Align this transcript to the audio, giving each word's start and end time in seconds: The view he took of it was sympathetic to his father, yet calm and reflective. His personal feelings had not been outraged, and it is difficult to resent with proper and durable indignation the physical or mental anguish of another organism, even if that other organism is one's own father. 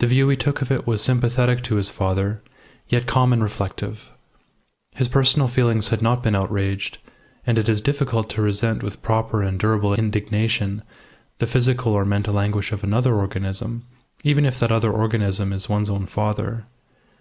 The 0.00 0.08
view 0.08 0.28
he 0.28 0.36
took 0.36 0.60
of 0.60 0.72
it 0.72 0.88
was 0.88 1.00
sympathetic 1.00 1.62
to 1.62 1.76
his 1.76 1.88
father, 1.88 2.42
yet 2.88 3.06
calm 3.06 3.32
and 3.32 3.44
reflective. 3.44 4.10
His 4.90 5.06
personal 5.06 5.46
feelings 5.46 5.90
had 5.90 6.02
not 6.02 6.20
been 6.20 6.34
outraged, 6.34 6.98
and 7.46 7.56
it 7.56 7.68
is 7.68 7.80
difficult 7.80 8.28
to 8.30 8.42
resent 8.42 8.82
with 8.82 9.02
proper 9.02 9.40
and 9.40 9.56
durable 9.56 9.94
indignation 9.94 10.82
the 11.38 11.46
physical 11.46 11.92
or 11.92 12.04
mental 12.04 12.40
anguish 12.40 12.72
of 12.72 12.82
another 12.82 13.14
organism, 13.14 13.84
even 14.24 14.44
if 14.44 14.58
that 14.58 14.72
other 14.72 14.90
organism 14.90 15.52
is 15.52 15.68
one's 15.68 15.90
own 15.90 16.06
father. 16.06 16.66